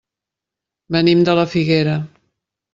[0.97, 1.97] Venim de la Figuera.